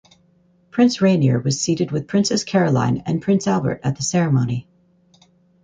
Prince 0.71 0.99
Rainier 0.99 1.37
was 1.39 1.61
seated 1.61 1.91
with 1.91 2.07
Princess 2.07 2.43
Caroline 2.43 3.03
and 3.05 3.21
Prince 3.21 3.45
Albert 3.45 3.81
at 3.83 3.97
the 3.97 4.01
ceremony. 4.01 4.67